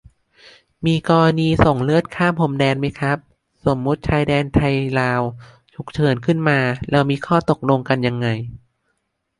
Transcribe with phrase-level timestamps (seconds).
[0.85, 3.17] มีกรณีส่งเลือดข้ามพรมแดนไหมครับ
[3.65, 5.21] สมมติชายแดนไทย-ลาว
[5.73, 6.59] ฉุกเฉินขึ้นมา
[6.91, 8.27] เรามีข้อตกลงกันยังไง